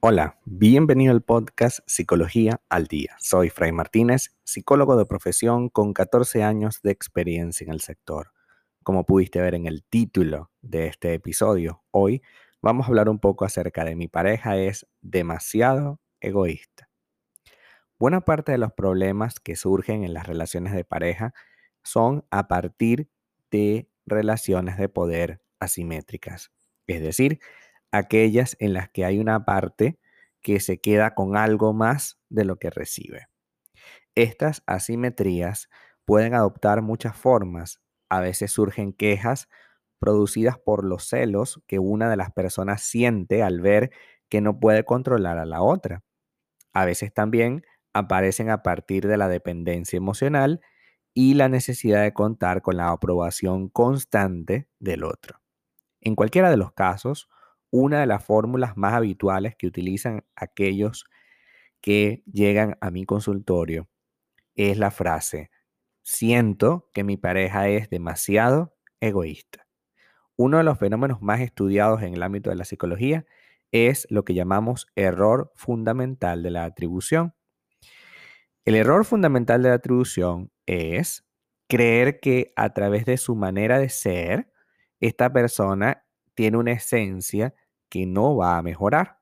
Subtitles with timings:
[0.00, 3.16] Hola, bienvenido al podcast Psicología al Día.
[3.18, 8.30] Soy Fray Martínez, psicólogo de profesión con 14 años de experiencia en el sector.
[8.84, 12.22] Como pudiste ver en el título de este episodio, hoy
[12.62, 16.88] vamos a hablar un poco acerca de mi pareja es demasiado egoísta.
[17.98, 21.34] Buena parte de los problemas que surgen en las relaciones de pareja
[21.82, 23.10] son a partir
[23.50, 26.52] de relaciones de poder asimétricas,
[26.86, 27.40] es decir,
[27.92, 29.98] aquellas en las que hay una parte
[30.40, 33.28] que se queda con algo más de lo que recibe.
[34.14, 35.68] Estas asimetrías
[36.04, 37.80] pueden adoptar muchas formas.
[38.08, 39.48] A veces surgen quejas
[39.98, 43.90] producidas por los celos que una de las personas siente al ver
[44.28, 46.02] que no puede controlar a la otra.
[46.72, 50.60] A veces también aparecen a partir de la dependencia emocional
[51.14, 55.40] y la necesidad de contar con la aprobación constante del otro.
[56.00, 57.28] En cualquiera de los casos,
[57.70, 61.04] una de las fórmulas más habituales que utilizan aquellos
[61.80, 63.88] que llegan a mi consultorio
[64.54, 65.50] es la frase,
[66.02, 69.66] siento que mi pareja es demasiado egoísta.
[70.36, 73.26] Uno de los fenómenos más estudiados en el ámbito de la psicología
[73.70, 77.34] es lo que llamamos error fundamental de la atribución.
[78.64, 81.26] El error fundamental de la atribución es
[81.68, 84.52] creer que a través de su manera de ser,
[85.00, 86.04] esta persona
[86.38, 87.52] tiene una esencia
[87.88, 89.18] que no va a mejorar.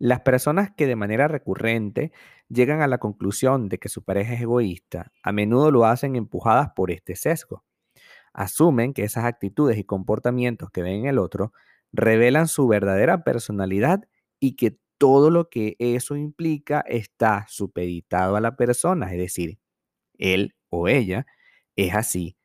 [0.00, 2.10] Las personas que de manera recurrente
[2.48, 6.72] llegan a la conclusión de que su pareja es egoísta, a menudo lo hacen empujadas
[6.74, 7.64] por este sesgo.
[8.32, 11.52] Asumen que esas actitudes y comportamientos que ven en el otro
[11.92, 14.02] revelan su verdadera personalidad
[14.40, 19.60] y que todo lo que eso implica está supeditado a la persona, es decir,
[20.18, 21.26] él o ella
[21.76, 22.36] es así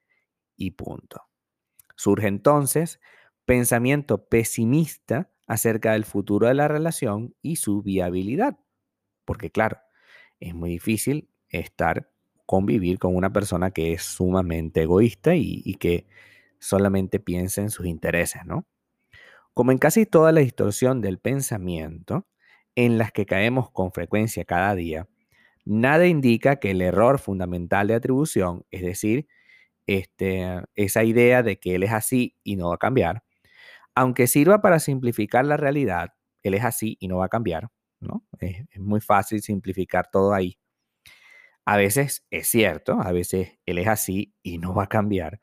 [0.56, 1.24] y punto.
[1.96, 3.00] Surge entonces
[3.50, 8.60] pensamiento pesimista acerca del futuro de la relación y su viabilidad.
[9.26, 9.80] Porque claro,
[10.40, 12.12] es muy difícil estar,
[12.46, 16.06] convivir con una persona que es sumamente egoísta y, que
[16.60, 18.68] solamente piensa en sus intereses, ¿no?
[19.56, 22.28] Como en casi toda la distorsión del pensamiento,
[22.76, 25.08] en las que caemos con frecuencia cada día,
[25.66, 29.28] nada indica que el error fundamental de atribución, es decir,
[29.88, 30.46] este,
[30.76, 33.24] esa idea de que él es así y no va a cambiar,
[33.96, 36.14] aunque sirva para simplificar la realidad,
[36.44, 37.70] él es así y no va a cambiar,
[38.00, 38.26] ¿no?
[38.40, 40.58] Es, muy fácil simplificar todo ahí.
[41.66, 45.40] A veces es cierto, a veces él es así y no va a cambiar,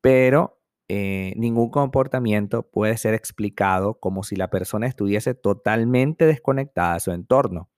[0.00, 7.00] pero eh, ningún comportamiento puede ser explicado como si la persona estuviese totalmente desconectada de
[7.00, 7.70] su entorno.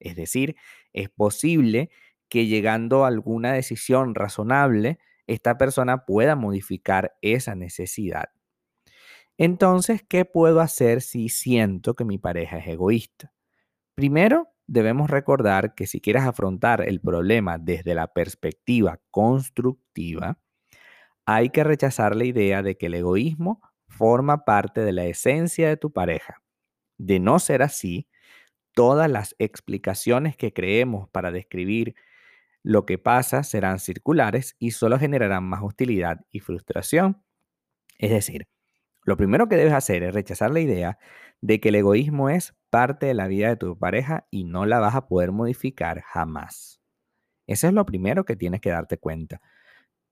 [0.00, 0.56] Es decir,
[0.92, 1.90] es posible
[2.28, 8.30] que llegando a alguna decisión razonable, esta persona pueda modificar esa necesidad.
[9.38, 13.32] Entonces, ¿qué puedo hacer si siento que mi pareja es egoísta?
[13.94, 20.38] Primero, debemos recordar que si quieres afrontar el problema desde la perspectiva constructiva,
[21.26, 25.76] hay que rechazar la idea de que el egoísmo forma parte de la esencia de
[25.76, 26.42] tu pareja.
[26.98, 28.08] De no ser así,
[28.74, 31.94] todas las explicaciones que creemos para describir
[32.62, 37.22] lo que pasa serán circulares y solo generarán más hostilidad y frustración.
[37.98, 38.48] Es decir,
[39.04, 40.98] lo primero que debes hacer es rechazar la idea
[41.40, 44.80] de que el egoísmo es parte de la vida de tu pareja y no la
[44.80, 46.80] vas a poder modificar jamás.
[47.46, 49.40] Eso es lo primero que tienes que darte cuenta.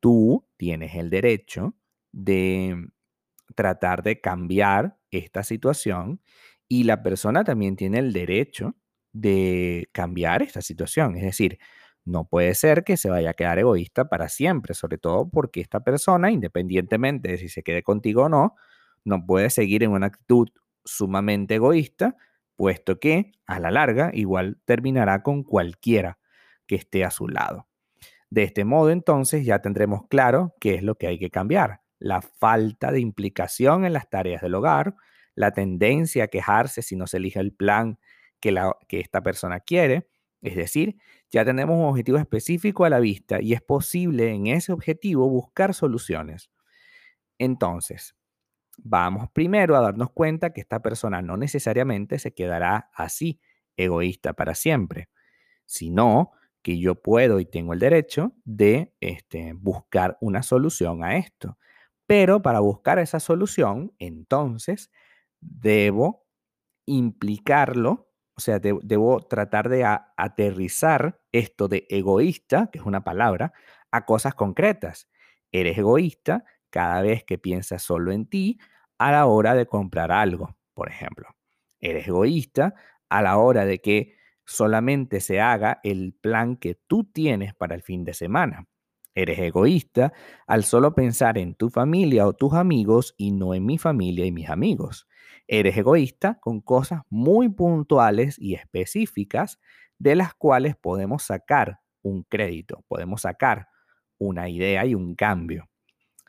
[0.01, 1.75] Tú tienes el derecho
[2.13, 2.89] de
[3.55, 6.21] tratar de cambiar esta situación
[6.69, 8.77] y la persona también tiene el derecho
[9.13, 11.17] de cambiar esta situación.
[11.17, 11.59] Es decir,
[12.05, 15.81] no puede ser que se vaya a quedar egoísta para siempre, sobre todo porque esta
[15.81, 18.55] persona, independientemente de si se quede contigo o no,
[19.05, 20.49] no puede seguir en una actitud
[20.85, 22.17] sumamente egoísta,
[22.57, 26.19] puesto que a la larga igual terminará con cualquiera
[26.67, 27.69] que esté a su lado.
[28.31, 31.83] De este modo, entonces, ya tendremos claro qué es lo que hay que cambiar.
[31.99, 34.95] La falta de implicación en las tareas del hogar,
[35.35, 37.99] la tendencia a quejarse si no se elige el plan
[38.41, 38.55] que,
[38.89, 40.09] esta persona quiere.
[40.41, 40.97] Es decir,
[41.31, 45.75] ya tenemos un objetivo específico a la vista y es posible en ese objetivo buscar
[45.75, 46.51] soluciones.
[47.39, 48.17] Entonces,
[48.79, 53.41] vamos primero a darnos cuenta que esta persona no necesariamente se quedará así,
[53.77, 55.09] egoísta para siempre,
[55.67, 56.33] sino
[56.63, 61.59] que yo puedo y tengo el derecho de este, buscar una solución a esto.
[62.07, 64.91] Pero para buscar esa solución, entonces,
[65.41, 66.27] debo
[66.87, 69.85] implicarlo, o sea, debo tratar de
[70.17, 73.53] aterrizar esto de egoísta, que es una palabra,
[73.91, 75.09] a cosas concretas.
[75.53, 78.59] Eres egoísta cada vez que piensas solo en ti
[78.99, 81.29] a la hora de comprar algo, por ejemplo.
[81.81, 82.75] Eres egoísta
[83.09, 84.17] a la hora de que
[84.47, 88.67] solamente se haga el plan que tú tienes para el fin de semana.
[89.15, 90.13] Eres egoísta
[90.47, 94.33] al solo pensar en tu familia o tus amigos y no en mi familia y
[94.33, 95.07] mis amigos.
[95.47, 99.59] Eres egoísta con cosas muy puntuales y específicas
[99.99, 103.69] de las cuales podemos sacar un crédito, podemos sacar
[104.19, 105.69] una idea y un cambio.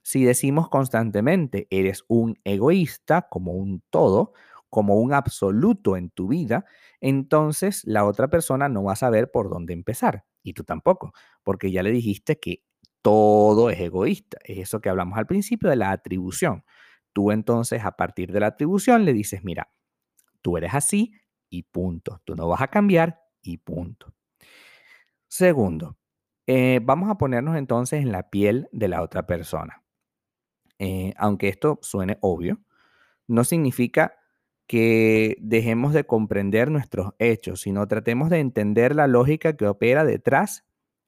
[0.04, 4.34] Si decimos constantemente, eres un egoísta como un todo,
[4.70, 6.66] como un absoluto en tu vida,
[7.00, 10.26] entonces la otra persona no va a saber por dónde empezar.
[10.44, 11.14] Y tú tampoco,
[11.44, 12.64] porque ya le dijiste que
[13.02, 14.38] todo es egoísta.
[14.44, 16.66] Es eso que hablamos al principio de la atribución.
[17.14, 19.72] Tú entonces a partir de la atribución le dices, mira,
[20.42, 21.14] tú eres así
[21.50, 22.22] y punto.
[22.26, 24.14] Tú no vas a cambiar y punto.
[25.28, 25.98] Segundo,
[26.48, 29.82] eh, vamos a ponernos entonces en la piel de la otra persona.
[30.85, 32.59] Eh, aunque esto suene obvio,
[33.25, 34.15] no significa
[34.68, 40.65] que dejemos de comprender nuestros hechos, sino tratemos de entender la lógica que opera detrás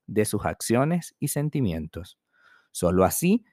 [0.07, 2.17] de sus acciones y sentimientos.
[2.71, 3.43] Solo así,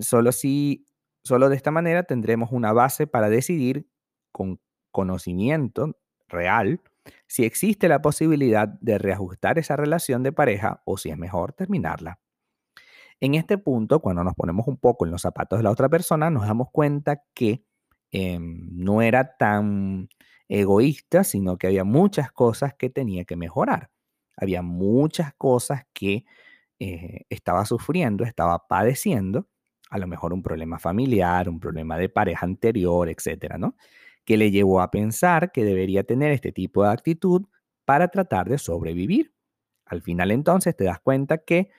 [0.00, 0.84] solo si,
[1.22, 3.88] solo de esta manera tendremos una base para decidir
[4.32, 4.60] con
[4.90, 5.96] conocimiento
[6.26, 6.80] real
[7.28, 12.18] si existe la posibilidad de reajustar esa relación de pareja o si es mejor terminarla.
[13.20, 16.30] En este punto, cuando nos ponemos un poco en los zapatos de la otra persona,
[16.30, 17.64] nos damos cuenta que
[18.12, 20.08] Em, no era tan
[20.48, 23.90] egoísta, sino que había muchas cosas que tenía que mejorar.
[24.36, 26.24] Había muchas cosas que
[26.78, 29.48] eh, estaba sufriendo, estaba padeciendo,
[29.90, 33.76] a lo mejor un problema familiar, un problema de pareja anterior, etcétera, ¿no?
[34.24, 37.46] Que le llevó a pensar que debería tener este tipo de actitud
[37.84, 39.32] para tratar de sobrevivir.
[39.86, 41.70] Al final entonces te das cuenta que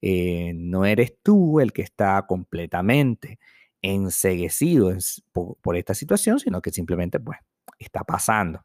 [0.00, 3.38] eh, no eres tú el que está completamente
[3.82, 4.92] enseguecido
[5.32, 7.38] por, esta situación, sino que simplemente pues
[7.78, 8.64] está pasando.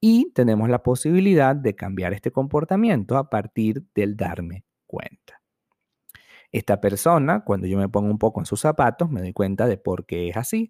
[0.00, 5.40] Y tenemos la posibilidad de cambiar este comportamiento a partir del darme cuenta.
[6.50, 9.76] Esta persona, cuando yo me pongo un poco en sus zapatos, me doy cuenta de
[9.76, 10.68] por qué es así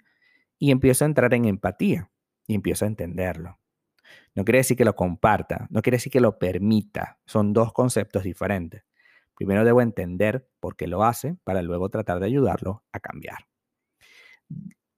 [0.58, 2.10] y empiezo a entrar en empatía
[2.46, 3.58] y empiezo a entenderlo.
[4.34, 8.24] No quiere decir que lo comparta, no quiere decir que lo permita, son dos conceptos
[8.24, 8.82] diferentes.
[9.38, 13.46] Primero debo entender por qué lo hace para luego tratar de ayudarlo a cambiar.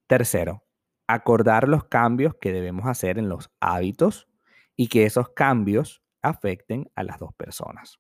[0.07, 0.65] Tercero,
[1.07, 4.29] acordar los cambios que debemos hacer en los hábitos
[4.77, 7.99] y que esos cambios afecten a las dos personas.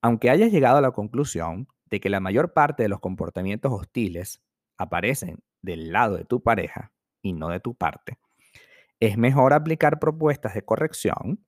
[0.00, 4.40] Aunque hayas llegado a la conclusión de que la mayor parte de los comportamientos hostiles
[4.78, 6.92] aparecen del lado de tu pareja
[7.22, 8.20] y no de tu parte,
[9.00, 11.44] es mejor aplicar propuestas de corrección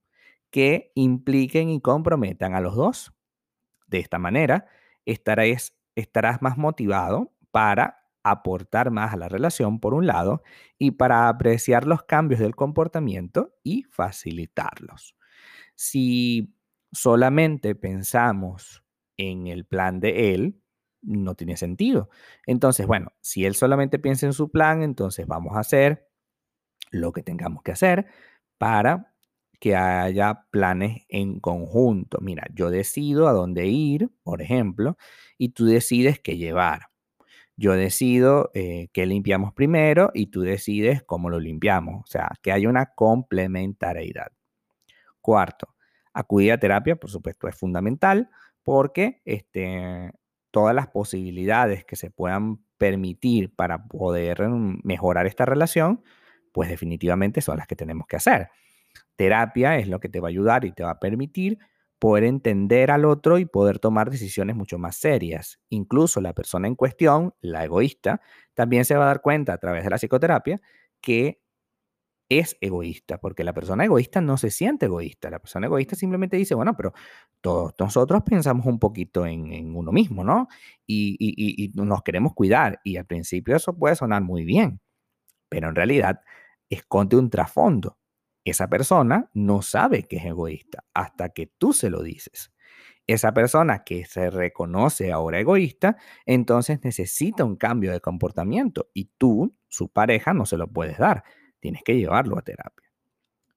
[0.51, 3.15] que impliquen y comprometan a los dos.
[3.89, 4.67] De esta manera,
[5.05, 10.43] estarás, estarás más motivado para aportar más a la relación, por un lado,
[10.79, 15.17] y para apreciar los cambios del comportamiento y facilitarlos.
[15.75, 16.55] Si
[16.93, 18.85] solamente pensamos
[19.17, 20.61] en el plan de él,
[21.03, 22.11] no tiene sentido.
[22.47, 26.09] Entonces, bueno, si él solamente piensa en su plan, entonces vamos a hacer
[26.91, 28.07] lo que tengamos que hacer
[28.59, 29.08] para
[29.59, 32.19] que haya planes en conjunto.
[32.21, 34.97] Mira, yo decido a dónde ir, por ejemplo,
[35.37, 36.89] y tú decides qué llevar.
[37.57, 42.05] Yo decido eh, qué limpiamos primero y tú decides cómo lo limpiamos.
[42.05, 44.29] O sea, que haya una complementariedad.
[45.21, 45.75] Cuarto,
[46.13, 48.31] acudir a terapia, por supuesto, es fundamental
[48.63, 50.13] porque este,
[50.51, 56.03] todas las posibilidades que se puedan permitir para poder mm, mejorar esta relación,
[56.53, 58.51] pues definitivamente son las que tenemos que hacer.
[59.17, 61.59] Terapia es lo que te va a ayudar y te va a permitir
[61.99, 65.59] poder entender al otro y poder tomar decisiones mucho más serias.
[65.69, 68.21] Incluso la persona en cuestión, la egoísta,
[68.55, 70.61] también se va a dar cuenta a través de la psicoterapia
[71.01, 71.41] que
[72.31, 75.31] es egoísta, porque la persona egoísta no se siente egoísta.
[75.31, 76.93] La persona egoísta simplemente dice, bueno, pero
[77.41, 80.49] todos nosotros pensamos un poquito en, uno mismo, ¿no?
[80.87, 82.81] Y, nos queremos cuidar.
[82.85, 84.81] Y al principio eso puede sonar muy bien,
[85.49, 86.21] pero en realidad
[86.69, 87.99] esconde un trasfondo
[88.45, 92.53] esa persona no sabe que es egoísta hasta que tú se lo dices.
[93.07, 99.57] Esa persona que se reconoce ahora egoísta, entonces necesita un cambio de comportamiento y tú,
[99.69, 101.25] su pareja, no se lo puedes dar.
[101.59, 102.93] Tienes que llevarlo a terapia.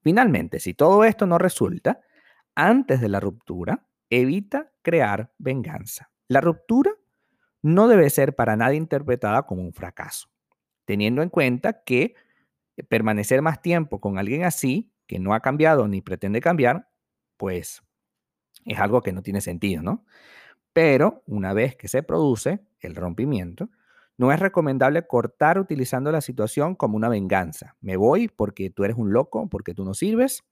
[0.01, 1.99] Finalmente, si todo esto no resulta,
[2.55, 6.11] antes de la ruptura, evita crear venganza.
[6.27, 6.91] La ruptura
[7.61, 10.29] no debe ser para nada interpretada como un fracaso,
[10.85, 12.15] teniendo en cuenta que
[12.89, 16.89] permanecer más tiempo con alguien así, que no ha cambiado ni pretende cambiar,
[17.37, 17.81] pues
[18.65, 20.05] es algo que no tiene sentido, ¿no?
[20.73, 23.69] Pero una vez que se produce el rompimiento,
[24.17, 27.75] No es recomendable cortar utilizando la situación como una venganza.
[27.81, 30.43] Me voy porque tú eres un loco, porque tú no sirves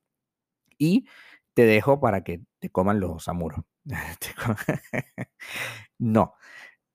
[0.78, 1.08] y
[1.54, 3.62] te dejo para que te coman los amuros.
[6.00, 6.34] no,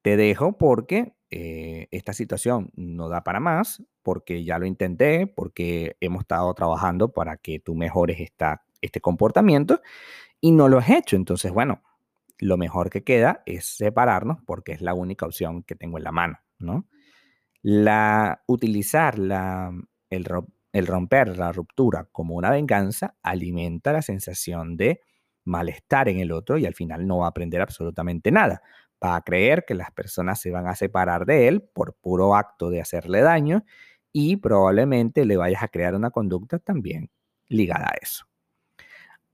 [0.02, 5.96] te dejo porque eh, esta situación no da para más, porque ya lo intenté, porque
[5.98, 9.82] hemos estado trabajando para que tú mejores esta, este comportamiento
[10.40, 11.16] y no lo has hecho.
[11.16, 11.82] Entonces, bueno,
[12.38, 16.12] lo mejor que queda es separarnos porque es la única opción que tengo en la
[16.12, 16.86] mano, ¿no?
[17.62, 19.72] La, utilizar la,
[20.10, 20.28] el,
[20.72, 25.00] el romper la ruptura como una venganza alimenta la sensación de
[25.42, 28.62] malestar en el otro y al final no va a aprender absolutamente nada.
[29.04, 32.70] Va a creer que las personas se van a separar de él por puro acto
[32.70, 33.66] de hacerle daño
[34.12, 37.10] y probablemente le vayas a crear una conducta también
[37.48, 38.24] ligada a eso.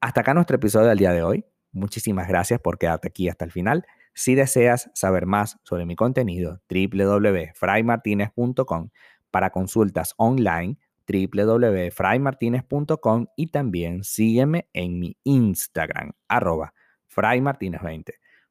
[0.00, 1.44] Hasta acá nuestro episodio del día de hoy.
[1.72, 3.86] Muchísimas gracias por quedarte aquí hasta el final.
[4.14, 8.88] Si deseas saber más sobre mi contenido, www.fraymartinez.com
[9.30, 10.78] para consultas online
[11.10, 16.72] www.fraymartinez.com y también sígueme en mi Instagram, arroba
[17.14, 18.14] fraymartinez20.